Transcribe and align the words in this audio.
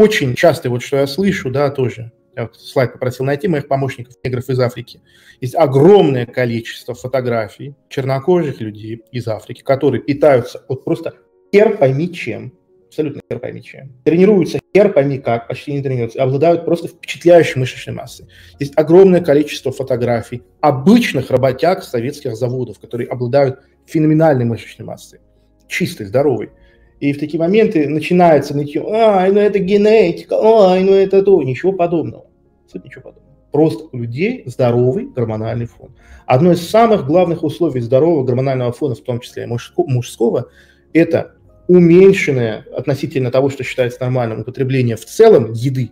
очень 0.00 0.34
часто 0.34 0.70
вот 0.70 0.82
что 0.82 0.96
я 0.96 1.06
слышу, 1.06 1.50
да, 1.50 1.70
тоже, 1.70 2.10
я 2.34 2.44
вот 2.44 2.56
слайд 2.56 2.94
попросил 2.94 3.26
найти 3.26 3.48
моих 3.48 3.68
помощников, 3.68 4.14
негров 4.24 4.48
из 4.48 4.58
Африки. 4.58 5.02
Есть 5.42 5.54
огромное 5.54 6.24
количество 6.24 6.94
фотографий 6.94 7.74
чернокожих 7.90 8.60
людей 8.62 9.02
из 9.12 9.28
Африки, 9.28 9.62
которые 9.62 10.02
питаются 10.02 10.64
вот 10.70 10.84
просто 10.84 11.16
хер 11.54 11.76
пойми 11.76 12.10
чем, 12.10 12.54
абсолютно 12.86 13.20
хер 13.30 13.40
пойми 13.40 13.62
чем. 13.62 13.92
Тренируются 14.04 14.60
хер 14.74 14.90
пойми 14.90 15.18
как, 15.18 15.48
почти 15.48 15.74
не 15.74 15.82
тренируются, 15.82 16.22
обладают 16.22 16.64
просто 16.64 16.88
впечатляющей 16.88 17.60
мышечной 17.60 17.94
массой. 17.94 18.26
Есть 18.58 18.72
огромное 18.78 19.20
количество 19.20 19.70
фотографий 19.70 20.42
обычных 20.62 21.30
работяг 21.30 21.84
советских 21.84 22.36
заводов, 22.36 22.80
которые 22.80 23.06
обладают 23.08 23.60
феноменальной 23.84 24.46
мышечной 24.46 24.86
массой, 24.86 25.20
чистой, 25.68 26.06
здоровой. 26.06 26.52
И 27.00 27.14
в 27.14 27.18
такие 27.18 27.40
моменты 27.40 27.88
начинается 27.88 28.54
нытье, 28.54 28.84
ай, 28.86 29.32
ну 29.32 29.40
это 29.40 29.58
генетика, 29.58 30.36
ай, 30.36 30.84
ну 30.84 30.92
это 30.92 31.22
то, 31.22 31.42
ничего 31.42 31.72
подобного. 31.72 32.26
Суть 32.70 32.84
ничего 32.84 33.04
подобного. 33.04 33.30
Просто 33.50 33.84
у 33.90 33.98
людей 33.98 34.42
здоровый 34.46 35.06
гормональный 35.06 35.66
фон. 35.66 35.96
Одно 36.26 36.52
из 36.52 36.68
самых 36.68 37.06
главных 37.06 37.42
условий 37.42 37.80
здорового 37.80 38.24
гормонального 38.24 38.70
фона, 38.70 38.94
в 38.94 39.00
том 39.00 39.18
числе 39.18 39.46
мужского, 39.46 40.50
это 40.92 41.32
уменьшенное 41.68 42.66
относительно 42.76 43.30
того, 43.30 43.48
что 43.48 43.64
считается 43.64 44.02
нормальным, 44.02 44.40
употребление 44.40 44.96
в 44.96 45.04
целом 45.04 45.52
еды, 45.52 45.90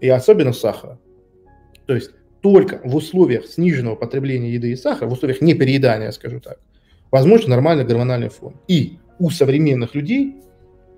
и 0.00 0.08
особенно 0.08 0.52
сахара. 0.52 0.98
То 1.86 1.94
есть 1.94 2.12
только 2.40 2.80
в 2.84 2.94
условиях 2.94 3.46
сниженного 3.46 3.96
потребления 3.96 4.52
еды 4.52 4.70
и 4.70 4.76
сахара, 4.76 5.08
в 5.08 5.12
условиях 5.12 5.40
непереедания, 5.40 6.12
скажу 6.12 6.38
так, 6.40 6.60
возможно 7.10 7.50
нормальный 7.50 7.84
гормональный 7.84 8.28
фон. 8.28 8.54
И 8.68 8.98
у 9.18 9.30
современных 9.30 9.94
людей, 9.94 10.36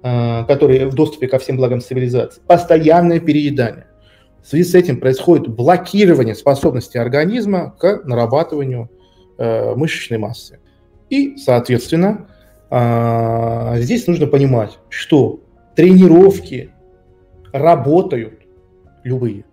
а, 0.03 0.45
которые 0.45 0.87
в 0.87 0.95
доступе 0.95 1.29
ко 1.29 1.39
всем 1.39 1.57
благам 1.57 1.81
цивилизации, 1.81 2.41
постоянное 2.47 3.21
переедание. 3.21 3.87
В 4.43 4.49
связи 4.49 4.65
с 4.65 4.75
этим 4.75 5.01
происходит 5.01 5.49
блокирование 5.49 6.35
способности 6.35 6.97
организма 6.97 7.75
к 7.79 8.03
нарабатыванию 8.05 8.89
э, 9.37 9.75
мышечной 9.75 10.19
массы. 10.19 10.61
И, 11.11 11.37
соответственно, 11.37 12.29
а, 12.71 13.75
здесь 13.79 14.07
нужно 14.07 14.27
понимать, 14.27 14.79
что 14.89 15.41
тренировки 15.75 16.71
работают 17.53 18.41
любые 19.03 19.45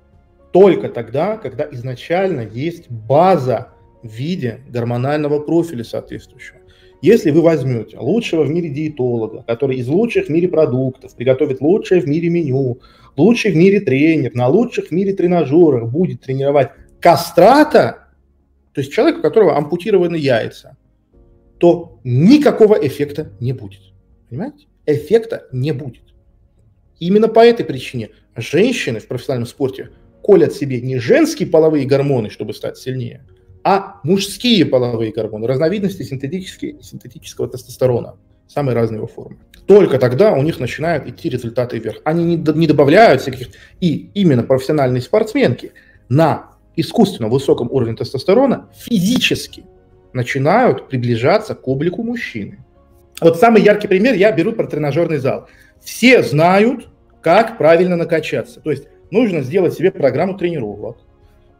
только 0.55 0.87
тогда, 0.87 1.35
когда 1.35 1.67
изначально 1.69 2.39
есть 2.39 2.89
база 2.89 3.73
в 4.01 4.07
виде 4.07 4.61
гормонального 4.69 5.41
профиля 5.41 5.83
соответствующего. 5.83 6.59
Если 7.05 7.29
вы 7.29 7.43
возьмете 7.43 7.99
лучшего 7.99 8.41
в 8.41 8.49
мире 8.49 8.69
диетолога, 8.69 9.43
который 9.43 9.77
из 9.77 9.87
лучших 9.87 10.25
в 10.25 10.29
мире 10.29 10.47
продуктов 10.47 11.15
приготовит 11.15 11.61
лучшее 11.61 12.01
в 12.01 12.07
мире 12.07 12.29
меню, 12.29 12.79
лучший 13.15 13.51
в 13.51 13.55
мире 13.55 13.79
тренер, 13.79 14.33
на 14.33 14.47
лучших 14.47 14.87
в 14.87 14.91
мире 14.91 15.13
тренажерах 15.13 15.87
будет 15.87 16.21
тренировать 16.21 16.71
кастрата, 16.99 18.07
то 18.73 18.81
есть 18.81 18.91
человека, 18.91 19.19
у 19.19 19.21
которого 19.21 19.55
ампутированы 19.55 20.15
яйца, 20.15 20.77
то 21.59 21.99
никакого 22.03 22.73
эффекта 22.73 23.29
не 23.39 23.53
будет. 23.53 23.81
Понимаете? 24.27 24.65
Эффекта 24.87 25.45
не 25.51 25.73
будет. 25.73 26.05
Именно 26.99 27.27
по 27.27 27.45
этой 27.45 27.67
причине 27.67 28.09
женщины 28.35 28.99
в 28.99 29.05
профессиональном 29.05 29.47
спорте 29.47 29.91
колят 30.23 30.53
себе 30.53 30.81
не 30.81 30.97
женские 30.97 31.49
половые 31.49 31.85
гормоны, 31.85 32.31
чтобы 32.31 32.55
стать 32.55 32.79
сильнее, 32.79 33.23
а 33.65 33.99
мужские 34.03 34.63
половые 34.63 35.11
гормоны, 35.11 35.47
разновидности 35.47 36.03
синтетического 36.03 37.49
тестостерона, 37.49 38.15
самые 38.47 38.75
разные 38.75 38.97
его 38.97 39.07
формы. 39.07 39.37
Только 39.65 39.97
тогда 39.97 40.33
у 40.33 40.43
них 40.43 40.59
начинают 40.59 41.07
идти 41.07 41.29
результаты 41.29 41.79
вверх. 41.79 41.97
Они 42.03 42.23
не, 42.23 42.53
не 42.53 42.67
добавляют 42.67 43.23
всяких... 43.23 43.47
И 43.81 44.11
именно 44.13 44.43
профессиональные 44.43 45.01
спортсменки 45.01 45.71
на 46.09 46.51
искусственно 46.75 47.27
высоком 47.27 47.71
уровне 47.71 47.95
тестостерона 47.95 48.69
физически 48.75 49.65
начинают 50.13 50.87
приближаться 50.87 51.55
к 51.55 51.67
облику 51.67 52.03
мужчины. 52.03 52.63
Вот 53.19 53.39
самый 53.39 53.63
яркий 53.63 53.87
пример 53.87 54.13
я 54.13 54.31
беру 54.31 54.51
про 54.51 54.67
тренажерный 54.67 55.17
зал. 55.17 55.47
Все 55.83 56.21
знают, 56.21 56.87
как 57.23 57.57
правильно 57.57 57.95
накачаться. 57.95 58.59
То 58.59 58.69
есть 58.69 58.83
нужно 59.09 59.41
сделать 59.41 59.73
себе 59.73 59.89
программу 59.89 60.37
тренировок, 60.37 60.97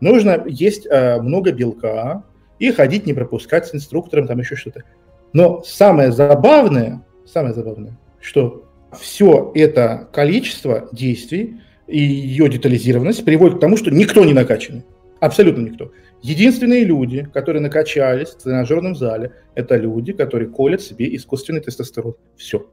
Нужно 0.05 0.43
есть 0.45 0.85
э, 0.85 1.19
много 1.19 1.51
белка 1.51 2.25
и 2.59 2.71
ходить, 2.71 3.07
не 3.07 3.15
пропускать 3.15 3.65
с 3.65 3.73
инструктором, 3.73 4.27
там 4.27 4.37
еще 4.37 4.55
что-то. 4.55 4.83
Но 5.33 5.63
самое 5.63 6.11
забавное, 6.11 7.03
самое 7.25 7.55
забавное, 7.55 7.97
что 8.21 8.65
все 8.95 9.51
это 9.55 10.07
количество 10.13 10.87
действий 10.91 11.59
и 11.87 11.97
ее 11.97 12.47
детализированность 12.49 13.25
приводит 13.25 13.57
к 13.57 13.59
тому, 13.59 13.77
что 13.77 13.89
никто 13.89 14.23
не 14.23 14.33
накачан. 14.33 14.83
Абсолютно 15.21 15.61
никто. 15.61 15.91
Единственные 16.21 16.83
люди, 16.83 17.27
которые 17.33 17.63
накачались 17.63 18.29
в 18.29 18.43
тренажерном 18.43 18.93
зале, 18.95 19.33
это 19.55 19.75
люди, 19.75 20.13
которые 20.13 20.49
колят 20.49 20.83
себе 20.83 21.15
искусственный 21.15 21.61
тестостерон. 21.61 22.13
Все. 22.35 22.69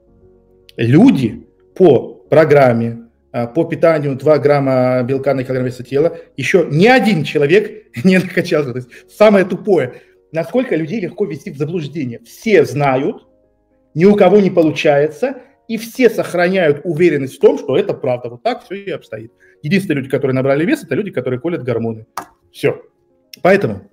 Люди 0.77 1.47
по 1.75 2.13
программе 2.29 3.09
по 3.55 3.65
питанию 3.65 4.15
2 4.15 4.39
грамма 4.39 5.03
белка 5.03 5.35
на 5.35 5.43
килограмм 5.43 5.67
веса 5.67 5.83
тела, 5.83 6.19
еще 6.37 6.67
ни 6.71 6.87
один 6.87 7.25
человек 7.25 7.87
не 8.05 8.19
накачался. 8.19 8.73
То 8.73 8.79
есть 8.79 8.91
самое 9.11 9.45
тупое, 9.45 9.95
насколько 10.33 10.77
людей 10.77 11.01
легко 11.01 11.25
ввести 11.25 11.51
в 11.51 11.57
заблуждение. 11.57 12.21
Все 12.25 12.65
знают, 12.65 13.27
ни 13.95 14.05
у 14.05 14.15
кого 14.15 14.41
не 14.41 14.51
получается, 14.51 15.37
и 15.69 15.77
все 15.77 16.11
сохраняют 16.11 16.81
уверенность 16.85 17.37
в 17.37 17.41
том, 17.41 17.59
что 17.59 17.77
это 17.77 17.95
правда. 17.95 18.31
Вот 18.31 18.43
так 18.43 18.65
все 18.65 18.75
и 18.75 18.91
обстоит. 18.91 19.33
Единственные 19.63 20.01
люди, 20.01 20.11
которые 20.11 20.35
набрали 20.35 20.65
вес, 20.65 20.83
это 20.85 20.95
люди, 20.95 21.11
которые 21.11 21.41
колят 21.41 21.63
гормоны. 21.63 22.07
Все. 22.53 22.83
Поэтому, 23.41 23.91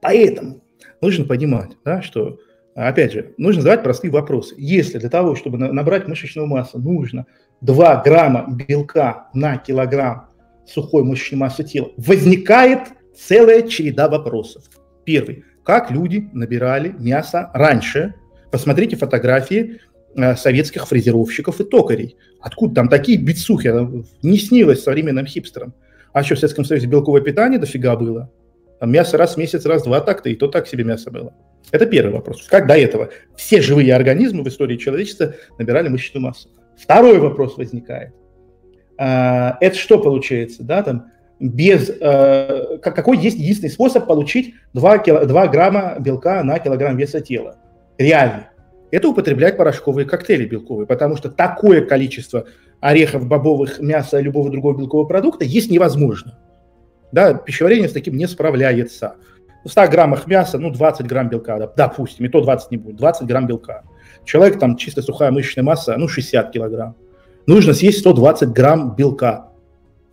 поэтому 0.00 0.62
нужно 1.00 1.24
понимать, 1.24 1.72
да, 1.84 2.02
что, 2.02 2.38
опять 2.74 3.12
же, 3.12 3.34
нужно 3.38 3.62
задавать 3.62 3.82
простые 3.82 4.10
вопросы. 4.10 4.54
Если 4.58 4.98
для 4.98 5.10
того, 5.10 5.34
чтобы 5.34 5.58
набрать 5.58 6.08
мышечную 6.08 6.46
массу, 6.46 6.78
нужно 6.78 7.26
2 7.60 8.02
грамма 8.02 8.46
белка 8.68 9.28
на 9.34 9.56
килограмм 9.56 10.28
сухой 10.66 11.04
мышечной 11.04 11.38
массы 11.38 11.64
тела, 11.64 11.90
возникает 11.96 12.88
целая 13.16 13.62
череда 13.62 14.08
вопросов. 14.08 14.64
Первый. 15.04 15.44
Как 15.64 15.90
люди 15.90 16.28
набирали 16.32 16.94
мясо 16.98 17.50
раньше? 17.54 18.14
Посмотрите 18.50 18.96
фотографии 18.96 19.80
э, 20.14 20.34
советских 20.36 20.88
фрезеровщиков 20.88 21.60
и 21.60 21.64
токарей. 21.64 22.16
Откуда 22.40 22.74
там 22.74 22.88
такие 22.88 23.18
бицухи? 23.18 23.72
Не 24.22 24.38
снилось 24.38 24.82
современным 24.82 25.26
хипстерам. 25.26 25.74
А 26.12 26.22
что, 26.22 26.34
в 26.34 26.38
Советском 26.38 26.64
Союзе 26.64 26.86
белковое 26.88 27.22
питание 27.22 27.58
дофига 27.58 27.96
было? 27.96 28.30
Там 28.82 28.90
мясо 28.90 29.16
раз 29.16 29.34
в 29.34 29.36
месяц, 29.36 29.64
раз 29.64 29.82
в 29.82 29.84
два 29.84 30.00
так-то, 30.00 30.28
и 30.28 30.34
то 30.34 30.48
так 30.48 30.66
себе 30.66 30.82
мясо 30.82 31.12
было. 31.12 31.32
Это 31.70 31.86
первый 31.86 32.12
вопрос. 32.12 32.48
Как 32.48 32.66
до 32.66 32.76
этого 32.76 33.10
все 33.36 33.62
живые 33.62 33.94
организмы 33.94 34.42
в 34.42 34.48
истории 34.48 34.76
человечества 34.76 35.36
набирали 35.56 35.86
мышечную 35.86 36.24
массу? 36.24 36.48
Второй 36.76 37.20
вопрос 37.20 37.56
возникает. 37.56 38.12
А, 38.98 39.56
это 39.60 39.78
что 39.78 40.00
получается, 40.00 40.64
да, 40.64 40.82
там, 40.82 41.12
без, 41.38 41.90
э, 41.90 42.78
какой 42.82 43.18
есть 43.18 43.38
единственный 43.38 43.70
способ 43.70 44.04
получить 44.04 44.54
2, 44.72 44.98
кило, 44.98 45.26
2 45.26 45.46
грамма 45.46 45.94
белка 46.00 46.42
на 46.42 46.58
килограмм 46.58 46.96
веса 46.96 47.20
тела? 47.20 47.58
Реальный. 47.98 48.46
Это 48.90 49.08
употреблять 49.08 49.56
порошковые 49.56 50.06
коктейли 50.06 50.44
белковые, 50.44 50.88
потому 50.88 51.16
что 51.16 51.30
такое 51.30 51.86
количество 51.86 52.46
орехов, 52.80 53.28
бобовых, 53.28 53.78
мяса, 53.78 54.18
любого 54.18 54.50
другого 54.50 54.76
белкового 54.76 55.06
продукта 55.06 55.44
есть 55.44 55.70
невозможно. 55.70 56.36
Да, 57.12 57.34
пищеварение 57.34 57.88
с 57.88 57.92
таким 57.92 58.16
не 58.16 58.26
справляется. 58.26 59.16
В 59.64 59.68
100 59.68 59.88
граммах 59.88 60.26
мяса, 60.26 60.58
ну, 60.58 60.70
20 60.70 61.06
грамм 61.06 61.28
белка, 61.28 61.70
допустим, 61.76 62.26
и 62.26 62.28
то 62.28 62.40
20 62.40 62.70
не 62.72 62.78
будет, 62.78 62.96
20 62.96 63.28
грамм 63.28 63.46
белка. 63.46 63.84
Человек 64.24 64.58
там 64.58 64.76
чисто 64.76 65.02
сухая 65.02 65.30
мышечная 65.30 65.62
масса, 65.62 65.96
ну 65.96 66.08
60 66.08 66.50
килограмм. 66.50 66.96
Нужно 67.46 67.72
съесть 67.74 68.00
120 68.00 68.48
грамм 68.50 68.96
белка 68.96 69.48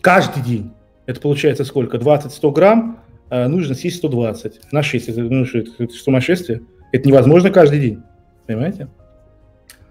каждый 0.01 0.44
день. 0.44 0.74
Это 1.06 1.19
получается 1.22 1.63
сколько? 1.63 1.98
20-100 1.98 2.51
грамм, 2.51 3.00
э, 3.30 3.48
нужно 3.48 3.74
съесть 3.75 3.98
120 3.98 4.72
на 4.72 4.84
6. 4.84 5.10
Это, 5.10 5.22
ну, 5.22 5.45
что, 5.45 5.60
это, 5.60 5.72
это 5.80 5.94
сумасшествие. 5.94 6.62
Это 6.92 7.07
невозможно 7.07 7.50
каждый 7.50 7.80
день. 7.80 8.04
Понимаете? 8.45 8.88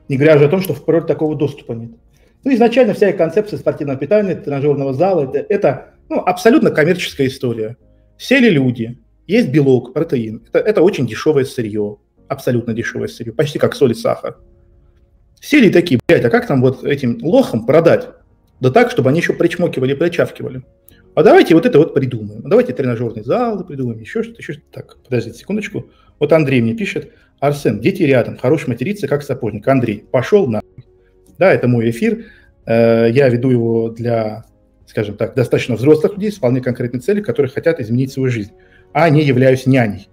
Не 0.09 0.17
говоря 0.17 0.37
уже 0.37 0.47
о 0.47 0.49
том, 0.49 0.61
что 0.61 0.75
в 0.75 0.85
природе 0.85 1.07
такого 1.07 1.35
доступа 1.37 1.73
нет. 1.73 1.91
Ну, 2.45 2.55
изначально 2.55 2.95
вся 2.95 3.13
концепция 3.13 3.59
спортивного 3.59 3.99
питания, 3.99 4.35
тренажерного 4.35 4.95
зала, 4.95 5.25
это, 5.25 5.39
это 5.39 5.95
ну, 6.09 6.21
абсолютно 6.21 6.71
коммерческая 6.71 7.27
история. 7.27 7.77
Сели 8.17 8.49
люди, 8.49 8.99
есть 9.27 9.49
белок, 9.49 9.93
протеин. 9.93 10.45
Это, 10.49 10.59
это 10.59 10.83
очень 10.83 11.07
дешевое 11.07 11.45
сырье 11.45 11.99
абсолютно 12.29 12.75
дешевое 12.75 13.09
сырье, 13.09 13.33
почти 13.33 13.59
как 13.59 13.75
соль 13.75 13.93
и 13.93 13.95
сахар. 13.95 14.37
Сели 15.41 15.71
такие, 15.71 16.01
блядь, 16.07 16.25
а 16.25 16.31
как 16.31 16.47
там 16.47 16.61
вот 16.61 16.85
этим 16.85 17.19
лохам 17.23 17.67
продать? 17.67 18.09
Да 18.61 18.71
так, 18.71 18.91
чтобы 18.91 19.11
они 19.11 19.21
еще 19.21 19.33
причмокивали, 19.33 19.95
причавкивали. 19.95 20.63
А 21.15 21.23
давайте 21.23 21.55
вот 21.55 21.65
это 21.65 21.79
вот 21.79 21.95
придумаем. 21.95 22.43
Давайте 22.43 22.73
тренажерный 22.73 23.25
зал 23.25 23.65
придумаем, 23.65 24.01
еще 24.01 24.23
что-то, 24.23 24.41
еще 24.41 24.55
что-то. 24.55 24.67
Так, 24.73 24.99
подождите 25.03 25.39
секундочку. 25.39 25.91
Вот 26.19 26.33
Андрей 26.33 26.61
мне 26.61 26.75
пишет, 26.75 27.13
Арсен, 27.41 27.81
дети 27.81 28.03
рядом, 28.03 28.37
хорош 28.37 28.67
материться, 28.67 29.09
как 29.09 29.23
сапожник. 29.23 29.67
Андрей, 29.67 30.05
пошел 30.11 30.47
на. 30.49 30.61
Да, 31.39 31.53
это 31.53 31.69
мой 31.69 31.91
эфир. 31.91 32.27
Э, 32.67 33.09
я 33.11 33.29
веду 33.29 33.51
его 33.51 33.91
для, 33.91 34.45
скажем 34.89 35.17
так, 35.17 35.35
достаточно 35.35 35.77
взрослых 35.77 36.15
людей 36.15 36.33
с 36.33 36.37
вполне 36.37 36.61
конкретной 36.61 37.01
целью, 37.01 37.25
которые 37.25 37.53
хотят 37.53 37.79
изменить 37.79 38.13
свою 38.13 38.31
жизнь, 38.31 38.53
а 38.93 39.09
не 39.11 39.23
являюсь 39.23 39.67
няней. 39.67 40.09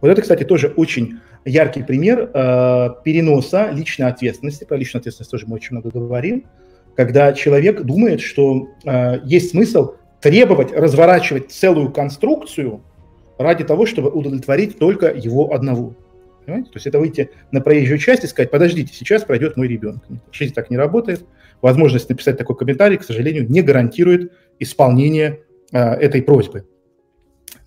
Вот 0.00 0.08
это, 0.08 0.22
кстати, 0.22 0.44
тоже 0.44 0.68
очень 0.68 1.20
яркий 1.44 1.82
пример 1.82 2.30
э, 2.32 2.88
переноса 3.04 3.70
личной 3.70 4.08
ответственности. 4.08 4.64
Про 4.64 4.76
личную 4.76 5.00
ответственность 5.00 5.30
тоже 5.30 5.44
мы 5.46 5.56
очень 5.56 5.76
много 5.76 5.90
говорим. 5.90 6.46
Когда 6.96 7.32
человек 7.32 7.82
думает, 7.82 8.20
что 8.20 8.68
э, 8.84 9.20
есть 9.24 9.50
смысл 9.50 9.94
требовать 10.20 10.72
разворачивать 10.72 11.52
целую 11.52 11.92
конструкцию 11.92 12.82
ради 13.36 13.64
того, 13.64 13.84
чтобы 13.84 14.10
удовлетворить 14.10 14.78
только 14.78 15.12
его 15.12 15.52
одного. 15.52 15.94
Понимаете? 16.44 16.70
То 16.70 16.76
есть 16.76 16.86
это 16.86 16.98
выйти 16.98 17.30
на 17.50 17.60
проезжую 17.60 17.98
часть 17.98 18.24
и 18.24 18.26
сказать, 18.26 18.50
подождите, 18.50 18.94
сейчас 18.94 19.24
пройдет 19.24 19.56
мой 19.56 19.68
ребенок. 19.68 20.02
Жизнь 20.32 20.54
так 20.54 20.70
не 20.70 20.76
работает. 20.76 21.26
Возможность 21.62 22.08
написать 22.08 22.36
такой 22.38 22.56
комментарий, 22.56 22.96
к 22.96 23.04
сожалению, 23.04 23.50
не 23.50 23.62
гарантирует 23.62 24.32
исполнение 24.58 25.40
э, 25.72 25.78
этой 25.78 26.22
просьбы. 26.22 26.66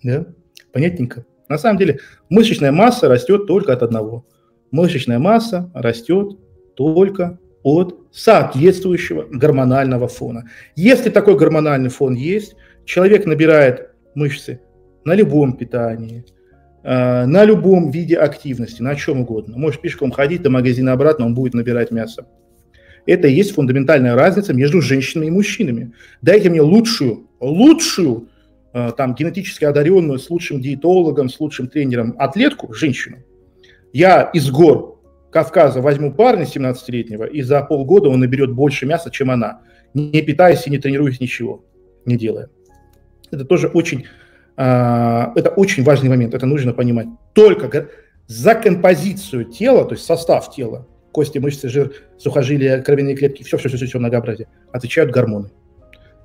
Да? 0.02 0.26
Понятненько? 0.72 1.24
На 1.48 1.58
самом 1.58 1.78
деле 1.78 1.98
мышечная 2.28 2.72
масса 2.72 3.08
растет 3.08 3.46
только 3.46 3.72
от 3.72 3.82
одного. 3.82 4.26
Мышечная 4.70 5.18
масса 5.18 5.70
растет 5.74 6.38
только 6.74 7.38
от 7.62 8.06
соответствующего 8.12 9.26
гормонального 9.30 10.08
фона. 10.08 10.48
Если 10.76 11.10
такой 11.10 11.36
гормональный 11.36 11.90
фон 11.90 12.14
есть, 12.14 12.54
человек 12.84 13.26
набирает 13.26 13.90
мышцы 14.14 14.60
на 15.04 15.14
любом 15.14 15.56
питании, 15.56 16.24
э, 16.82 17.24
на 17.26 17.44
любом 17.44 17.90
виде 17.90 18.16
активности, 18.16 18.82
на 18.82 18.94
чем 18.94 19.20
угодно. 19.20 19.56
Может 19.58 19.80
пешком 19.80 20.10
ходить 20.10 20.42
до 20.42 20.50
магазина 20.50 20.92
обратно, 20.92 21.26
он 21.26 21.34
будет 21.34 21.54
набирать 21.54 21.90
мясо. 21.90 22.26
Это 23.08 23.26
и 23.28 23.32
есть 23.32 23.54
фундаментальная 23.54 24.14
разница 24.14 24.54
между 24.54 24.80
женщинами 24.80 25.26
и 25.26 25.30
мужчинами. 25.30 25.92
Дайте 26.22 26.50
мне 26.50 26.60
лучшую, 26.60 27.28
лучшую 27.40 28.28
Э, 28.78 28.92
там 28.96 29.14
генетически 29.14 29.64
одаренную, 29.64 30.18
с 30.18 30.28
лучшим 30.30 30.60
диетологом, 30.60 31.28
с 31.28 31.40
лучшим 31.40 31.68
тренером 31.68 32.14
атлетку, 32.18 32.72
женщину, 32.74 33.18
я 33.92 34.22
из 34.22 34.50
гор 34.50 35.00
Кавказа 35.30 35.80
возьму 35.80 36.12
парня 36.12 36.44
17-летнего, 36.44 37.24
и 37.24 37.42
за 37.42 37.62
полгода 37.62 38.08
он 38.08 38.20
наберет 38.20 38.52
больше 38.52 38.86
мяса, 38.86 39.10
чем 39.10 39.30
она, 39.30 39.62
не 39.94 40.22
питаясь 40.22 40.66
и 40.66 40.70
не 40.70 40.78
тренируясь 40.78 41.20
ничего, 41.20 41.64
не 42.04 42.16
делая. 42.16 42.50
Это 43.30 43.44
тоже 43.44 43.68
очень, 43.68 44.06
а, 44.56 45.32
это 45.34 45.50
очень 45.50 45.82
важный 45.82 46.08
момент, 46.08 46.34
это 46.34 46.46
нужно 46.46 46.72
понимать. 46.72 47.08
Только 47.34 47.88
за 48.26 48.54
композицию 48.54 49.46
тела, 49.46 49.86
то 49.86 49.94
есть 49.94 50.04
состав 50.04 50.54
тела, 50.54 50.86
кости, 51.12 51.38
мышцы, 51.38 51.68
жир, 51.68 51.92
сухожилия, 52.18 52.82
кровяные 52.82 53.16
клетки, 53.16 53.42
все-все-все 53.42 53.98
многообразие, 53.98 54.48
отвечают 54.72 55.10
гормоны. 55.10 55.50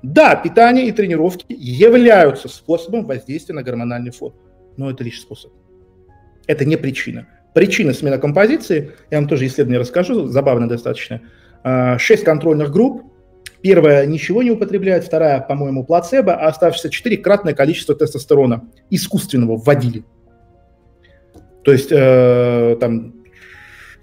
Да, 0.02 0.36
питание 0.36 0.86
и 0.86 0.92
тренировки 0.92 1.46
являются 1.48 2.48
способом 2.48 3.06
воздействия 3.06 3.54
на 3.54 3.62
гормональный 3.62 4.10
фон, 4.10 4.34
но 4.76 4.90
это 4.90 5.02
лишь 5.02 5.20
способ. 5.20 5.52
Это 6.46 6.64
не 6.64 6.76
причина. 6.76 7.26
Причина 7.54 7.94
смена 7.94 8.18
композиции, 8.18 8.92
я 9.10 9.18
вам 9.18 9.28
тоже 9.28 9.46
исследование 9.46 9.80
расскажу, 9.80 10.26
забавно 10.26 10.68
достаточно. 10.68 11.22
А, 11.62 11.98
шесть 11.98 12.24
контрольных 12.24 12.70
групп. 12.70 13.02
Первая 13.62 14.04
ничего 14.04 14.42
не 14.42 14.50
употребляет, 14.50 15.04
вторая, 15.04 15.40
по-моему, 15.40 15.84
плацебо, 15.84 16.34
а 16.34 16.48
оставшееся 16.48 16.90
четырехкратное 16.90 17.54
количество 17.54 17.94
тестостерона 17.94 18.68
искусственного 18.90 19.56
вводили. 19.56 20.04
То 21.62 21.72
есть 21.72 21.88
э, 21.90 22.76
там 22.78 23.23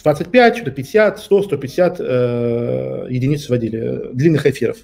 25, 0.03 0.56
что-то 0.56 0.71
50, 0.71 1.19
100, 1.19 1.44
150 1.44 1.98
э, 2.00 3.07
единиц 3.09 3.50
вводили, 3.50 4.13
длинных 4.13 4.45
эфиров 4.45 4.77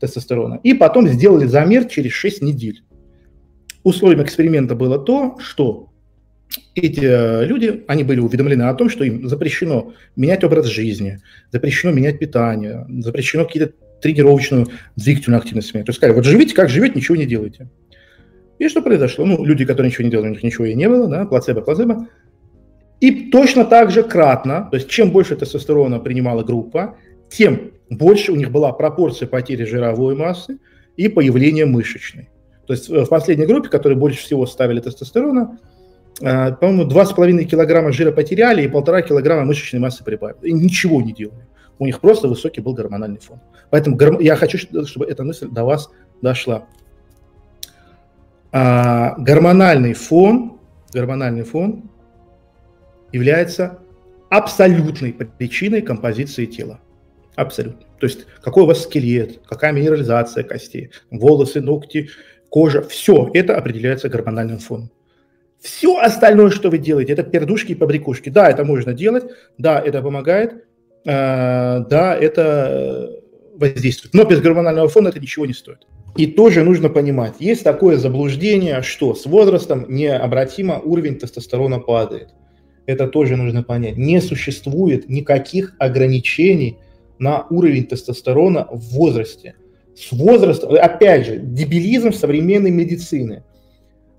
тестостерона. 0.00 0.60
И 0.62 0.74
потом 0.74 1.08
сделали 1.08 1.46
замер 1.46 1.86
через 1.86 2.12
6 2.12 2.42
недель. 2.42 2.82
Условием 3.82 4.22
эксперимента 4.22 4.74
было 4.74 4.98
то, 4.98 5.38
что 5.40 5.90
эти 6.74 7.00
э, 7.02 7.44
люди, 7.44 7.84
они 7.88 8.04
были 8.04 8.20
уведомлены 8.20 8.62
о 8.64 8.74
том, 8.74 8.88
что 8.88 9.04
им 9.04 9.28
запрещено 9.28 9.92
менять 10.16 10.44
образ 10.44 10.66
жизни, 10.66 11.20
запрещено 11.52 11.92
менять 11.92 12.18
питание, 12.18 12.86
запрещено 13.00 13.44
какие-то 13.44 13.72
тренировочную 14.00 14.68
двигательную 14.96 15.40
активность 15.40 15.74
менять. 15.74 15.86
То 15.86 15.90
есть 15.90 15.98
сказали, 15.98 16.16
вот 16.16 16.24
живите 16.24 16.54
как 16.54 16.68
живете, 16.68 16.94
ничего 16.96 17.16
не 17.16 17.26
делайте. 17.26 17.68
И 18.58 18.68
что 18.68 18.82
произошло? 18.82 19.24
Ну, 19.24 19.44
люди, 19.44 19.64
которые 19.64 19.90
ничего 19.90 20.04
не 20.04 20.10
делали, 20.10 20.28
у 20.28 20.32
них 20.32 20.42
ничего 20.42 20.66
и 20.66 20.74
не 20.74 20.88
было, 20.88 21.08
да, 21.08 21.24
плацебо, 21.26 21.60
плацебо. 21.60 22.08
И 23.00 23.30
точно 23.30 23.64
так 23.64 23.90
же 23.90 24.02
кратно, 24.02 24.68
то 24.70 24.76
есть 24.76 24.88
чем 24.88 25.10
больше 25.10 25.36
тестостерона 25.36 26.00
принимала 26.00 26.42
группа, 26.42 26.96
тем 27.30 27.72
больше 27.90 28.32
у 28.32 28.36
них 28.36 28.50
была 28.50 28.72
пропорция 28.72 29.28
потери 29.28 29.64
жировой 29.64 30.16
массы 30.16 30.58
и 30.96 31.08
появления 31.08 31.64
мышечной. 31.64 32.28
То 32.66 32.72
есть 32.72 32.90
э, 32.90 33.04
в 33.04 33.08
последней 33.08 33.46
группе, 33.46 33.68
которые 33.68 33.98
больше 33.98 34.20
всего 34.20 34.46
ставили 34.46 34.80
тестостерона, 34.80 35.58
э, 36.20 36.52
по-моему, 36.52 36.90
2,5 36.90 37.44
килограмма 37.44 37.92
жира 37.92 38.10
потеряли 38.10 38.62
и 38.62 38.68
полтора 38.68 39.02
килограмма 39.02 39.44
мышечной 39.44 39.80
массы 39.80 40.02
прибавили. 40.02 40.48
И 40.48 40.52
ничего 40.52 41.00
не 41.00 41.12
делали. 41.12 41.46
У 41.78 41.86
них 41.86 42.00
просто 42.00 42.26
высокий 42.26 42.60
был 42.60 42.74
гормональный 42.74 43.20
фон. 43.20 43.40
Поэтому 43.70 44.20
я 44.20 44.34
хочу, 44.34 44.58
чтобы 44.58 45.06
эта 45.06 45.22
мысль 45.22 45.48
до 45.48 45.64
вас 45.64 45.88
дошла. 46.20 46.64
А, 48.50 49.14
гормональный 49.18 49.92
фон, 49.92 50.58
гормональный 50.92 51.44
фон 51.44 51.90
является 53.12 53.78
абсолютной 54.30 55.12
причиной 55.12 55.82
композиции 55.82 56.46
тела. 56.46 56.80
Абсолютно. 57.34 57.86
То 58.00 58.06
есть 58.06 58.26
какой 58.42 58.64
у 58.64 58.66
вас 58.66 58.82
скелет, 58.82 59.40
какая 59.46 59.72
минерализация 59.72 60.42
костей, 60.42 60.90
волосы, 61.10 61.60
ногти, 61.60 62.10
кожа, 62.48 62.82
все 62.82 63.30
это 63.34 63.56
определяется 63.56 64.08
гормональным 64.08 64.58
фоном. 64.58 64.90
Все 65.60 65.98
остальное, 65.98 66.50
что 66.50 66.70
вы 66.70 66.78
делаете, 66.78 67.12
это 67.12 67.24
пердушки 67.24 67.72
и 67.72 67.74
побрякушки. 67.74 68.28
Да, 68.28 68.48
это 68.48 68.64
можно 68.64 68.92
делать, 68.92 69.24
да, 69.56 69.80
это 69.80 70.02
помогает, 70.02 70.64
э, 71.04 71.84
да, 71.88 72.16
это 72.16 73.10
воздействует. 73.54 74.14
Но 74.14 74.24
без 74.24 74.40
гормонального 74.40 74.88
фона 74.88 75.08
это 75.08 75.18
ничего 75.18 75.46
не 75.46 75.52
стоит. 75.52 75.86
И 76.16 76.26
тоже 76.26 76.64
нужно 76.64 76.88
понимать, 76.88 77.34
есть 77.38 77.64
такое 77.64 77.96
заблуждение, 77.96 78.82
что 78.82 79.14
с 79.14 79.26
возрастом 79.26 79.86
необратимо 79.88 80.80
уровень 80.80 81.16
тестостерона 81.16 81.78
падает. 81.78 82.30
Это 82.88 83.06
тоже 83.06 83.36
нужно 83.36 83.62
понять. 83.62 83.98
Не 83.98 84.18
существует 84.22 85.10
никаких 85.10 85.74
ограничений 85.78 86.78
на 87.18 87.46
уровень 87.50 87.84
тестостерона 87.84 88.66
в 88.72 88.94
возрасте. 88.94 89.56
С 89.94 90.10
возраста, 90.10 90.68
опять 90.82 91.26
же, 91.26 91.36
дебилизм 91.36 92.14
современной 92.14 92.70
медицины. 92.70 93.44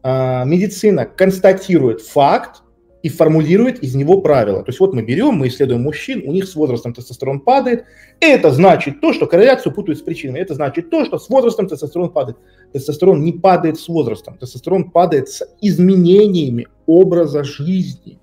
А, 0.04 0.44
медицина 0.46 1.08
констатирует 1.08 2.02
факт 2.02 2.62
и 3.02 3.10
формулирует 3.10 3.80
из 3.80 3.96
него 3.96 4.22
правила. 4.22 4.60
То 4.60 4.70
есть 4.70 4.80
вот 4.80 4.94
мы 4.94 5.02
берем, 5.02 5.34
мы 5.34 5.48
исследуем 5.48 5.82
мужчин, 5.82 6.22
у 6.28 6.32
них 6.32 6.46
с 6.46 6.54
возрастом 6.54 6.94
тестостерон 6.94 7.40
падает. 7.40 7.86
Это 8.20 8.52
значит 8.52 9.02
то, 9.02 9.14
что 9.14 9.26
корреляцию 9.26 9.74
путают 9.74 9.98
с 9.98 10.04
причинами. 10.04 10.42
Это 10.42 10.54
значит 10.54 10.92
то, 10.92 11.06
что 11.06 11.18
с 11.18 11.28
возрастом 11.28 11.68
тестостерон 11.68 12.12
падает. 12.12 12.38
Тестостерон 12.72 13.24
не 13.24 13.32
падает 13.32 13.80
с 13.80 13.88
возрастом. 13.88 14.38
Тестостерон 14.38 14.92
падает 14.92 15.28
с 15.28 15.44
изменениями 15.60 16.68
образа 16.86 17.44
жизни. 17.44 18.19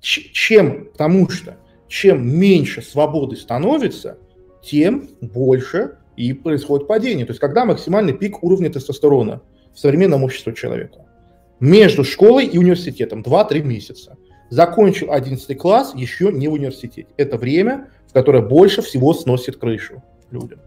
Чем? 0.00 0.88
Потому 0.92 1.28
что 1.28 1.56
чем 1.88 2.28
меньше 2.38 2.82
свободы 2.82 3.36
становится, 3.36 4.18
тем 4.62 5.08
больше 5.20 5.96
и 6.16 6.32
происходит 6.32 6.86
падение. 6.86 7.24
То 7.24 7.30
есть 7.30 7.40
когда 7.40 7.64
максимальный 7.64 8.12
пик 8.12 8.42
уровня 8.42 8.70
тестостерона 8.70 9.40
в 9.74 9.78
современном 9.78 10.24
обществе 10.24 10.54
человека? 10.54 11.06
Между 11.60 12.04
школой 12.04 12.46
и 12.46 12.58
университетом 12.58 13.22
2-3 13.22 13.62
месяца. 13.62 14.16
Закончил 14.50 15.12
11 15.12 15.58
класс, 15.58 15.92
еще 15.94 16.32
не 16.32 16.48
в 16.48 16.52
университете. 16.52 17.08
Это 17.16 17.36
время, 17.36 17.88
в 18.06 18.12
которое 18.12 18.42
больше 18.42 18.80
всего 18.82 19.12
сносит 19.12 19.56
крышу 19.56 20.02
людям. 20.30 20.60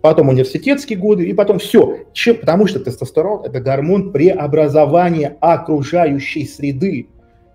Потом 0.00 0.28
университетские 0.28 0.98
годы, 0.98 1.28
и 1.28 1.32
потом 1.32 1.58
все. 1.58 2.06
Чем? 2.12 2.36
Потому 2.36 2.66
что 2.66 2.78
тестостерон– 2.78 3.44
это 3.44 3.60
гормон 3.60 4.12
преобразования 4.12 5.36
окружающей 5.40 6.46
среды. 6.46 7.08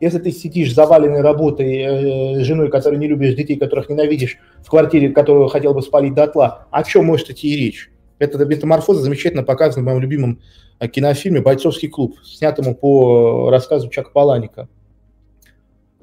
Если 0.03 0.19
ты 0.19 0.33
сидишь 0.33 0.73
заваленной 0.73 1.21
работой, 1.21 1.77
э, 1.77 2.43
женой, 2.43 2.69
которой 2.69 2.97
не 2.97 3.07
любишь, 3.07 3.35
детей, 3.35 3.55
которых 3.55 3.87
ненавидишь, 3.87 4.37
в 4.61 4.69
квартире, 4.69 5.11
которую 5.11 5.47
хотел 5.47 5.73
бы 5.73 5.81
спалить 5.81 6.13
дотла, 6.13 6.67
о 6.71 6.83
чем 6.83 7.05
может 7.05 7.29
идти 7.29 7.53
и 7.53 7.55
речь? 7.55 7.89
Эта 8.19 8.43
метаморфоза 8.43 8.99
замечательно 8.99 9.43
показана 9.43 9.81
в 9.81 9.85
моем 9.85 10.01
любимом 10.01 10.41
э, 10.79 10.89
кинофильме 10.89 11.39
«Бойцовский 11.39 11.87
клуб», 11.87 12.17
снятому 12.21 12.75
по 12.75 13.49
рассказу 13.49 13.87
Чака 13.87 14.09
Паланика, 14.09 14.67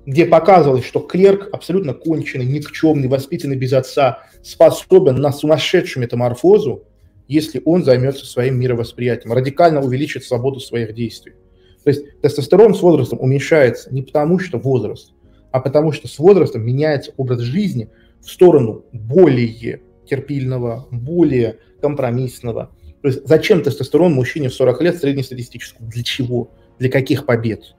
где 0.07 0.25
показывалось, 0.25 0.87
что 0.87 1.01
клерк 1.01 1.51
абсолютно 1.53 1.93
конченый, 1.93 2.47
никчемный, 2.47 3.09
воспитанный 3.09 3.57
без 3.57 3.75
отца, 3.75 4.21
способен 4.43 5.17
на 5.17 5.31
сумасшедшую 5.31 6.05
метаморфозу, 6.05 6.85
если 7.29 7.61
он 7.67 7.85
займется 7.85 8.25
своим 8.25 8.59
мировосприятием, 8.59 9.35
радикально 9.35 9.83
увеличит 9.83 10.25
свободу 10.25 10.59
своих 10.59 10.95
действий. 10.95 11.35
То 11.85 11.91
есть 11.91 12.21
тестостерон 12.21 12.75
с 12.75 12.83
возрастом 12.83 13.21
уменьшается 13.21 13.93
не 13.93 14.03
потому, 14.03 14.39
что 14.39 14.59
возраст, 14.59 15.13
а 15.51 15.61
потому 15.61 15.93
что 15.93 16.09
с 16.09 16.19
возрастом 16.19 16.65
меняется 16.65 17.13
образ 17.17 17.41
жизни 17.41 17.89
в 18.21 18.31
сторону 18.31 18.85
более 18.93 19.83
терпильного, 20.07 20.87
более 20.91 21.59
компромиссного. 21.81 22.71
То 23.03 23.09
есть 23.09 23.27
зачем 23.27 23.63
тестостерон 23.63 24.13
мужчине 24.13 24.49
в 24.49 24.55
40 24.55 24.83
лет 24.83 24.99
среднестатистическому? 24.99 25.89
Для 25.89 26.03
чего? 26.03 26.51
Для 26.79 26.91
каких 26.91 27.25
побед? 27.25 27.75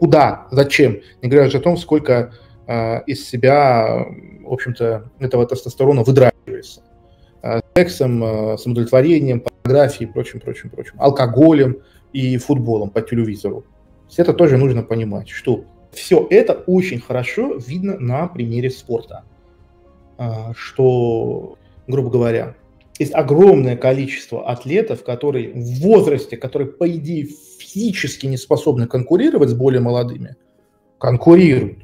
Куда? 0.00 0.46
Зачем? 0.50 1.00
Не 1.22 1.30
говоря 1.30 1.48
же 1.48 1.58
о 1.58 1.60
том, 1.60 1.78
сколько 1.78 2.34
э, 2.66 3.02
из 3.06 3.26
себя, 3.26 4.06
в 4.42 4.52
общем-то, 4.52 5.10
этого 5.18 5.46
тестостерона 5.46 6.02
выдрачивается. 6.02 6.82
Э, 7.42 7.60
сексом, 7.74 8.22
э, 8.22 8.58
самодовлетворением, 8.58 9.40
порнографией 9.40 10.10
и 10.10 10.12
прочим, 10.12 10.40
прочим, 10.40 10.68
прочим. 10.68 10.94
Алкоголем 10.98 11.78
и 12.12 12.36
футболом 12.36 12.90
по 12.90 13.00
телевизору. 13.00 13.64
Это 14.16 14.32
тоже 14.32 14.56
нужно 14.56 14.82
понимать, 14.82 15.28
что 15.28 15.64
все 15.92 16.26
это 16.30 16.52
очень 16.52 17.00
хорошо 17.00 17.56
видно 17.56 17.98
на 17.98 18.26
примере 18.26 18.70
спорта. 18.70 19.24
Что, 20.54 21.56
грубо 21.86 22.10
говоря, 22.10 22.54
есть 22.98 23.14
огромное 23.14 23.76
количество 23.76 24.46
атлетов, 24.50 25.04
которые 25.04 25.52
в 25.52 25.80
возрасте, 25.80 26.36
которые, 26.36 26.70
по 26.70 26.88
идее, 26.90 27.28
физически 27.58 28.26
не 28.26 28.36
способны 28.36 28.86
конкурировать 28.86 29.48
с 29.48 29.54
более 29.54 29.80
молодыми, 29.80 30.36
конкурируют. 30.98 31.78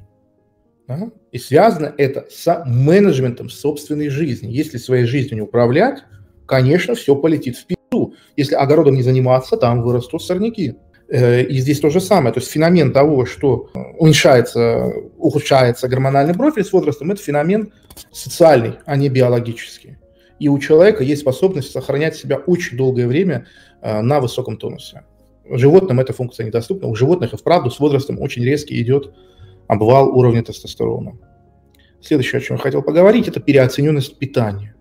Да? 0.86 1.10
И 1.32 1.38
связано 1.38 1.94
это 1.96 2.26
с 2.30 2.64
менеджментом 2.66 3.48
собственной 3.48 4.08
жизни. 4.08 4.52
Если 4.52 4.76
своей 4.78 5.06
жизнью 5.06 5.36
не 5.36 5.40
управлять, 5.40 6.02
конечно, 6.44 6.94
все 6.94 7.16
полетит 7.16 7.56
в 7.56 7.66
пизду. 7.96 8.14
Если 8.36 8.54
огородом 8.54 8.94
не 8.94 9.02
заниматься, 9.02 9.56
там 9.56 9.82
вырастут 9.82 10.22
сорняки. 10.22 10.74
Э, 11.08 11.42
и 11.42 11.58
здесь 11.58 11.80
то 11.80 11.90
же 11.90 12.00
самое. 12.00 12.32
То 12.32 12.40
есть 12.40 12.50
феномен 12.50 12.92
того, 12.92 13.26
что 13.26 13.70
уменьшается, 13.98 14.92
ухудшается 15.18 15.88
гормональный 15.88 16.34
профиль 16.34 16.64
с 16.64 16.72
возрастом, 16.72 17.10
это 17.10 17.22
феномен 17.22 17.72
социальный, 18.12 18.74
а 18.84 18.96
не 18.96 19.08
биологический 19.08 19.98
и 20.38 20.48
у 20.48 20.58
человека 20.58 21.02
есть 21.02 21.22
способность 21.22 21.72
сохранять 21.72 22.16
себя 22.16 22.36
очень 22.36 22.76
долгое 22.76 23.06
время 23.06 23.46
э, 23.80 24.00
на 24.02 24.20
высоком 24.20 24.58
тонусе. 24.58 25.04
Животным 25.48 26.00
эта 26.00 26.12
функция 26.12 26.44
недоступна. 26.44 26.88
У 26.88 26.94
животных 26.94 27.32
и 27.32 27.36
вправду 27.36 27.70
с 27.70 27.78
возрастом 27.78 28.20
очень 28.20 28.44
резкий 28.44 28.80
идет 28.82 29.14
обвал 29.66 30.08
уровня 30.16 30.42
тестостерона. 30.42 31.16
Следующее, 32.02 32.38
о 32.38 32.42
чем 32.42 32.56
я 32.56 32.62
хотел 32.62 32.82
поговорить, 32.82 33.28
это 33.28 33.40
переоцененность 33.40 34.18
питания. 34.18 34.75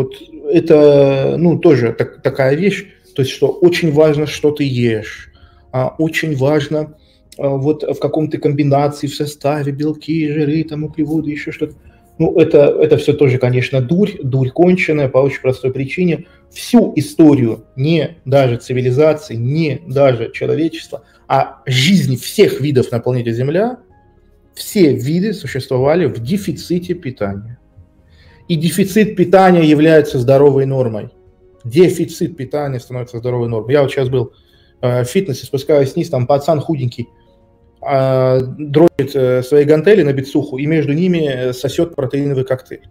Вот 0.00 0.14
это, 0.50 1.36
ну, 1.36 1.58
тоже 1.58 1.92
так, 1.92 2.22
такая 2.22 2.54
вещь, 2.54 2.86
то 3.14 3.20
есть, 3.20 3.30
что 3.30 3.48
очень 3.48 3.92
важно, 3.92 4.26
что 4.26 4.50
ты 4.50 4.64
ешь, 4.64 5.30
а 5.72 5.94
очень 5.98 6.34
важно 6.34 6.96
а, 7.36 7.48
вот 7.48 7.82
в 7.82 7.98
каком-то 7.98 8.38
комбинации, 8.38 9.08
в 9.08 9.14
составе 9.14 9.72
белки, 9.72 10.32
жиры, 10.32 10.64
там, 10.64 10.84
углеводы, 10.84 11.30
еще 11.30 11.52
что-то. 11.52 11.74
Ну, 12.18 12.38
это, 12.38 12.58
это 12.80 12.96
все 12.96 13.12
тоже, 13.12 13.36
конечно, 13.36 13.82
дурь, 13.82 14.12
дурь 14.22 14.48
конченая 14.48 15.10
по 15.10 15.18
очень 15.18 15.42
простой 15.42 15.70
причине. 15.70 16.26
Всю 16.50 16.94
историю 16.96 17.66
не 17.76 18.16
даже 18.24 18.56
цивилизации, 18.56 19.34
не 19.34 19.82
даже 19.86 20.32
человечества, 20.32 21.04
а 21.28 21.60
жизни 21.66 22.16
всех 22.16 22.62
видов 22.62 22.90
на 22.90 23.00
планете 23.00 23.32
Земля, 23.32 23.80
все 24.54 24.94
виды 24.94 25.34
существовали 25.34 26.06
в 26.06 26.22
дефиците 26.22 26.94
питания. 26.94 27.59
И 28.50 28.56
дефицит 28.56 29.14
питания 29.14 29.62
является 29.62 30.18
здоровой 30.18 30.66
нормой. 30.66 31.10
Дефицит 31.62 32.36
питания 32.36 32.80
становится 32.80 33.18
здоровой 33.18 33.48
нормой. 33.48 33.74
Я 33.74 33.82
вот 33.82 33.92
сейчас 33.92 34.08
был 34.08 34.32
э, 34.80 35.04
в 35.04 35.06
фитнесе, 35.06 35.46
спускаюсь 35.46 35.94
вниз, 35.94 36.10
там 36.10 36.26
пацан 36.26 36.60
худенький, 36.60 37.08
а, 37.80 38.40
дрочит 38.40 39.14
э, 39.14 39.44
свои 39.44 39.62
гантели 39.62 40.02
на 40.02 40.12
бицуху 40.12 40.58
и 40.58 40.66
между 40.66 40.92
ними 40.94 41.28
э, 41.28 41.52
сосет 41.52 41.94
протеиновый 41.94 42.42
коктейль. 42.42 42.88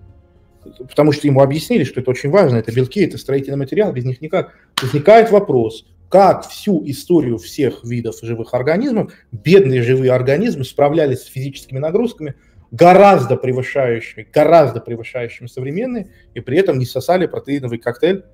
Потому 0.87 1.11
что 1.11 1.27
ему 1.27 1.41
объяснили, 1.41 1.83
что 1.83 1.99
это 1.99 2.09
очень 2.11 2.29
важно, 2.29 2.55
это 2.55 2.71
белки, 2.71 3.01
это 3.01 3.17
строительный 3.17 3.57
материал, 3.57 3.91
без 3.91 4.05
них 4.05 4.21
никак. 4.21 4.53
Возникает 4.81 5.29
вопрос, 5.29 5.85
как 6.07 6.47
всю 6.47 6.81
историю 6.85 7.37
всех 7.37 7.83
видов 7.83 8.15
живых 8.23 8.53
организмов, 8.53 9.11
бедные 9.33 9.83
живые 9.83 10.13
организмы 10.13 10.63
справлялись 10.63 11.23
с 11.23 11.27
физическими 11.27 11.79
нагрузками, 11.79 12.35
гораздо 12.71 13.35
превышающими, 13.35 14.27
гораздо 14.31 14.79
превышающими 14.79 15.47
современные, 15.47 16.09
и 16.33 16.39
при 16.39 16.57
этом 16.57 16.77
не 16.77 16.85
сосали 16.85 17.25
протеиновый 17.25 17.79
коктейль, 17.79 18.25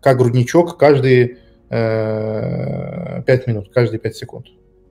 как 0.00 0.18
грудничок, 0.18 0.78
каждые 0.78 1.38
э, 1.70 3.22
5 3.24 3.46
минут, 3.46 3.72
каждые 3.72 4.00
5 4.00 4.16
секунд. 4.16 4.46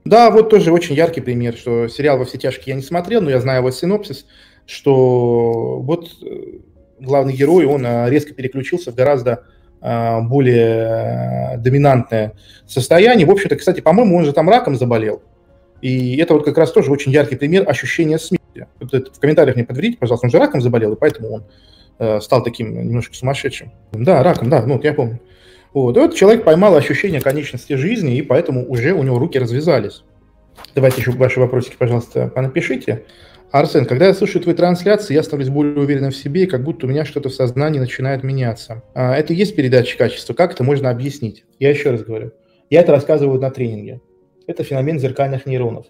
Да, 0.05 0.29
вот 0.29 0.49
тоже 0.49 0.71
очень 0.71 0.95
яркий 0.95 1.21
пример, 1.21 1.55
что 1.55 1.87
сериал 1.87 2.17
«Во 2.17 2.25
все 2.25 2.37
тяжкие» 2.37 2.73
я 2.73 2.75
не 2.75 2.83
смотрел, 2.83 3.21
но 3.21 3.29
я 3.31 3.39
знаю 3.39 3.59
его 3.59 3.71
синопсис, 3.71 4.27
что 4.67 5.79
вот 5.81 6.09
э, 6.23 6.59
главный 6.99 7.33
герой, 7.33 7.65
он 7.65 7.85
э, 7.85 8.09
резко 8.09 8.33
переключился 8.33 8.91
в 8.91 8.95
гораздо 8.95 9.45
э, 9.81 10.21
более 10.21 11.57
доминантное 11.57 12.33
состояние. 12.67 13.25
В 13.25 13.31
общем-то, 13.31 13.55
кстати, 13.55 13.81
по-моему, 13.81 14.17
он 14.17 14.25
же 14.25 14.33
там 14.33 14.49
раком 14.49 14.75
заболел. 14.75 15.23
И 15.81 16.17
это 16.17 16.33
вот 16.33 16.45
как 16.45 16.57
раз 16.57 16.71
тоже 16.71 16.91
очень 16.91 17.11
яркий 17.11 17.35
пример 17.35 17.67
ощущения 17.67 18.17
смерти. 18.55 18.69
Вот 18.79 18.93
это 18.93 19.13
в 19.13 19.19
комментариях 19.19 19.55
мне 19.55 19.65
подтвердите, 19.65 19.97
пожалуйста, 19.97 20.27
он 20.27 20.31
же 20.31 20.39
раком 20.39 20.61
заболел, 20.61 20.93
и 20.93 20.97
поэтому 20.97 21.31
он 21.33 21.43
э, 21.99 22.19
стал 22.21 22.43
таким 22.43 22.73
немножко 22.73 23.15
сумасшедшим. 23.15 23.71
Да, 23.91 24.23
раком, 24.23 24.49
да, 24.49 24.65
ну 24.65 24.79
я 24.81 24.93
помню. 24.93 25.19
Вот. 25.73 25.97
И 25.97 25.99
вот 25.99 26.15
человек 26.15 26.43
поймал 26.43 26.75
ощущение 26.75 27.21
конечности 27.21 27.73
жизни, 27.73 28.15
и 28.17 28.21
поэтому 28.21 28.65
уже 28.69 28.93
у 28.93 29.03
него 29.03 29.19
руки 29.19 29.37
развязались. 29.37 30.03
Давайте 30.73 31.01
еще 31.01 31.11
ваши 31.11 31.39
вопросики, 31.39 31.75
пожалуйста, 31.77 32.31
напишите. 32.35 33.03
Арсен, 33.51 33.85
когда 33.85 34.07
я 34.07 34.13
слушаю 34.13 34.41
твои 34.41 34.55
трансляции, 34.55 35.13
я 35.13 35.23
становлюсь 35.23 35.49
более 35.49 35.77
уверенным 35.77 36.11
в 36.11 36.15
себе, 36.15 36.47
как 36.47 36.63
будто 36.63 36.85
у 36.85 36.89
меня 36.89 37.05
что-то 37.05 37.29
в 37.29 37.33
сознании 37.33 37.79
начинает 37.79 38.23
меняться. 38.23 38.83
А, 38.93 39.15
это 39.15 39.33
и 39.33 39.35
есть 39.35 39.55
передача 39.55 39.97
качества. 39.97 40.33
Как 40.33 40.53
это 40.53 40.63
можно 40.63 40.89
объяснить? 40.89 41.45
Я 41.59 41.69
еще 41.69 41.91
раз 41.91 42.03
говорю. 42.03 42.31
Я 42.69 42.81
это 42.81 42.91
рассказываю 42.91 43.39
на 43.39 43.51
тренинге. 43.51 44.01
Это 44.47 44.63
феномен 44.63 44.99
зеркальных 44.99 45.45
нейронов. 45.45 45.85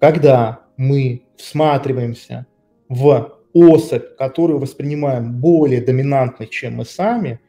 Когда 0.00 0.63
мы 0.76 1.22
всматриваемся 1.36 2.46
в 2.88 3.38
особь, 3.52 4.16
которую 4.16 4.58
воспринимаем 4.58 5.40
более 5.40 5.80
доминантной, 5.80 6.48
чем 6.48 6.76
мы 6.76 6.84
сами, 6.84 7.40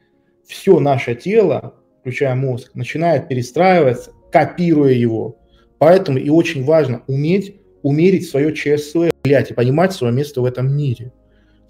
все 0.46 0.80
наше 0.80 1.16
тело, 1.16 1.76
включая 2.02 2.36
мозг, 2.36 2.72
начинает 2.76 3.28
перестраиваться, 3.28 4.12
копируя 4.32 4.94
его. 4.94 5.38
Поэтому 5.80 6.18
и 6.18 6.30
очень 6.30 6.64
важно 6.64 7.02
уметь 7.08 7.56
умерить 7.86 8.28
свое 8.28 8.52
ЧСВ, 8.52 9.12
блядь, 9.24 9.52
и 9.52 9.54
понимать 9.54 9.94
свое 9.94 10.12
место 10.12 10.42
в 10.42 10.46
этом 10.46 10.76
мире. 10.76 11.12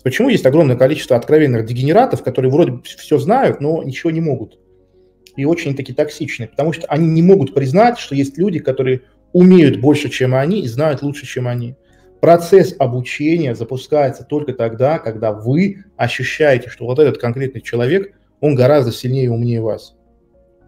Почему 0.02 0.30
есть 0.30 0.46
огромное 0.46 0.78
количество 0.78 1.18
откровенных 1.18 1.66
дегенератов, 1.66 2.24
которые 2.24 2.50
вроде 2.50 2.80
все 2.86 3.18
знают, 3.18 3.60
но 3.60 3.84
ничего 3.84 4.12
не 4.12 4.22
могут? 4.22 4.58
И 5.36 5.44
очень 5.44 5.76
таки 5.76 5.92
токсичны, 5.92 6.48
потому 6.48 6.72
что 6.72 6.88
они 6.88 7.08
не 7.08 7.22
могут 7.22 7.54
признать, 7.54 7.98
что 7.98 8.16
есть 8.16 8.38
люди, 8.38 8.60
которые 8.60 9.02
умеют 9.34 9.80
больше, 9.80 10.10
чем 10.10 10.36
они, 10.36 10.62
и 10.62 10.68
знают 10.68 11.02
лучше, 11.02 11.26
чем 11.26 11.48
они. 11.48 11.76
Процесс 12.22 12.76
обучения 12.80 13.56
запускается 13.56 14.24
только 14.24 14.54
тогда, 14.54 15.00
когда 15.00 15.32
вы 15.32 15.84
ощущаете, 15.98 16.70
что 16.70 16.86
вот 16.86 17.00
этот 17.00 17.18
конкретный 17.18 17.62
человек– 17.62 18.14
он 18.42 18.56
гораздо 18.56 18.92
сильнее 18.92 19.26
и 19.26 19.30
умнее 19.30 19.62
вас. 19.62 19.96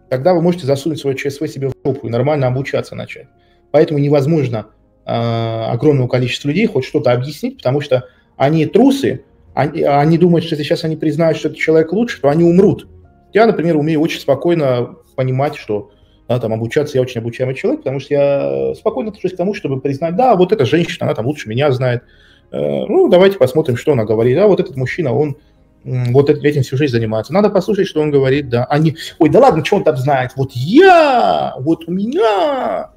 Тогда 0.09 0.33
вы 0.33 0.41
можете 0.41 0.65
засунуть 0.65 0.99
свое 0.99 1.15
ЧСВ 1.15 1.47
себе 1.47 1.69
в 1.69 1.73
жопу 1.85 2.07
и 2.07 2.09
нормально 2.09 2.47
обучаться 2.47 2.95
начать. 2.95 3.27
Поэтому 3.71 3.99
невозможно 3.99 4.67
э, 5.05 5.11
огромному 5.11 6.07
количеству 6.07 6.47
людей 6.47 6.65
хоть 6.65 6.85
что-то 6.85 7.11
объяснить, 7.11 7.57
потому 7.57 7.81
что 7.81 8.05
они 8.37 8.65
трусы, 8.65 9.25
они, 9.53 9.83
они 9.83 10.17
думают, 10.17 10.45
что 10.45 10.55
если 10.55 10.63
сейчас 10.63 10.85
они 10.85 10.95
признают, 10.95 11.37
что 11.37 11.49
этот 11.49 11.59
человек 11.59 11.91
лучше, 11.91 12.21
то 12.21 12.29
они 12.29 12.43
умрут. 12.43 12.87
Я, 13.33 13.45
например, 13.45 13.75
умею 13.75 13.99
очень 13.99 14.21
спокойно 14.21 14.95
понимать, 15.15 15.55
что 15.55 15.91
да, 16.27 16.39
там, 16.39 16.53
обучаться 16.53 16.97
я 16.97 17.01
очень 17.01 17.21
обучаемый 17.21 17.55
человек, 17.55 17.81
потому 17.81 17.99
что 17.99 18.13
я 18.13 18.75
спокойно 18.75 19.09
отношусь 19.09 19.33
к 19.33 19.37
тому, 19.37 19.53
чтобы 19.53 19.79
признать, 19.79 20.15
да, 20.15 20.35
вот 20.35 20.51
эта 20.51 20.65
женщина, 20.65 21.05
она 21.05 21.15
там 21.15 21.25
лучше 21.25 21.49
меня 21.49 21.71
знает, 21.71 22.03
э, 22.51 22.57
ну, 22.57 23.07
давайте 23.09 23.37
посмотрим, 23.37 23.77
что 23.77 23.93
она 23.93 24.03
говорит, 24.05 24.37
а 24.37 24.47
вот 24.47 24.59
этот 24.59 24.75
мужчина, 24.75 25.13
он 25.13 25.37
вот 25.83 26.29
этим 26.29 26.63
всю 26.63 26.75
жизнь 26.75 26.91
занимается. 26.91 27.33
Надо 27.33 27.49
послушать, 27.49 27.87
что 27.87 28.01
он 28.01 28.11
говорит, 28.11 28.49
да. 28.49 28.65
Они, 28.65 28.97
ой, 29.19 29.29
да 29.29 29.39
ладно, 29.39 29.63
что 29.63 29.77
он 29.77 29.83
там 29.83 29.95
знает? 29.95 30.31
Вот 30.35 30.51
я, 30.53 31.53
вот 31.59 31.87
у 31.87 31.91
меня. 31.91 32.91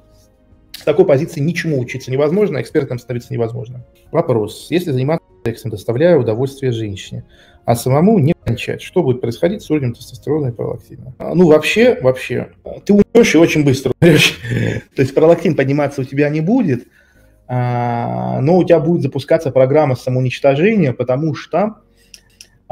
С 0.77 0.83
такой 0.83 1.05
позиции 1.05 1.39
ничему 1.39 1.79
учиться 1.79 2.11
невозможно, 2.11 2.59
экспертом 2.59 2.97
становиться 2.97 3.31
невозможно. 3.31 3.85
Вопрос. 4.11 4.67
Если 4.71 4.91
заниматься 4.91 5.20
сексом, 5.43 5.71
доставляя 5.71 6.17
удовольствие 6.17 6.71
женщине, 6.71 7.25
а 7.65 7.75
самому 7.75 8.19
не 8.19 8.33
кончать, 8.43 8.81
что 8.81 9.03
будет 9.03 9.21
происходить 9.21 9.61
с 9.61 9.69
уровнем 9.69 9.93
тестостерона 9.93 10.47
и 10.47 10.51
пролактина? 10.51 11.13
А, 11.19 11.35
ну, 11.35 11.47
вообще, 11.47 11.99
вообще, 12.01 12.49
ты 12.85 12.93
умрешь 12.93 13.35
и 13.35 13.37
очень 13.37 13.63
быстро 13.63 13.93
умрешь. 13.99 14.39
То 14.95 15.01
есть 15.01 15.13
пролактин 15.13 15.55
подниматься 15.55 16.01
у 16.01 16.03
тебя 16.03 16.29
не 16.29 16.41
будет, 16.41 16.87
а, 17.47 18.39
но 18.41 18.57
у 18.57 18.63
тебя 18.63 18.79
будет 18.79 19.03
запускаться 19.03 19.51
программа 19.51 19.95
самоуничтожения, 19.95 20.93
потому 20.93 21.35
что 21.35 21.77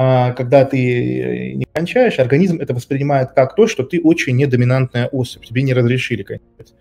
а 0.01 0.31
когда 0.31 0.63
ты 0.63 1.55
не 1.55 1.67
кончаешь, 1.73 2.19
организм 2.19 2.61
это 2.61 2.73
воспринимает 2.73 3.31
как 3.33 3.53
то, 3.53 3.67
что 3.67 3.83
ты 3.83 3.99
очень 3.99 4.37
недоминантная 4.37 5.07
особь, 5.07 5.45
тебе 5.45 5.61
не 5.61 5.73
разрешили 5.73 6.23
кончать. 6.23 6.73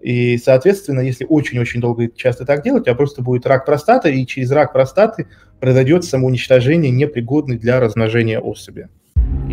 И, 0.00 0.38
соответственно, 0.38 1.00
если 1.00 1.26
очень-очень 1.28 1.80
долго 1.80 2.04
и 2.04 2.10
часто 2.14 2.44
так 2.44 2.62
делать, 2.62 2.82
у 2.82 2.84
тебя 2.84 2.94
просто 2.94 3.22
будет 3.22 3.46
рак 3.46 3.66
простаты, 3.66 4.14
и 4.14 4.26
через 4.26 4.50
рак 4.50 4.72
простаты 4.72 5.26
произойдет 5.60 6.04
самоуничтожение 6.04 6.90
непригодной 6.90 7.58
для 7.58 7.80
размножения 7.80 8.38
особи. 8.38 8.88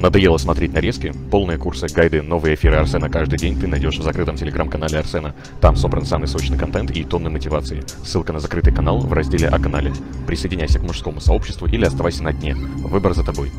Надоело 0.02 0.38
смотреть 0.38 0.74
нарезки? 0.74 1.12
Полные 1.32 1.58
курсы, 1.58 1.88
гайды, 1.88 2.22
новые 2.22 2.54
эфиры 2.54 2.76
Арсена 2.76 3.10
каждый 3.10 3.40
день 3.40 3.60
ты 3.60 3.68
найдешь 3.68 3.98
в 3.98 4.04
закрытом 4.04 4.36
телеграм-канале 4.36 5.00
Арсена. 5.00 5.34
Там 5.60 5.76
собран 5.76 6.06
самый 6.06 6.28
сочный 6.28 6.58
контент 6.58 6.92
и 6.92 7.04
тонны 7.04 7.32
мотивации. 7.32 7.84
Ссылка 8.04 8.32
на 8.32 8.40
закрытый 8.40 8.74
канал 8.74 9.00
в 9.00 9.12
разделе 9.12 9.48
о 9.48 9.60
канале. 9.60 9.92
Присоединяйся 10.28 10.78
к 10.80 10.84
мужскому 10.84 11.20
сообществу 11.20 11.68
или 11.68 11.84
оставайся 11.84 12.24
на 12.24 12.32
дне. 12.32 12.56
Выбор 12.56 13.16
за 13.16 13.24
тобой. 13.24 13.50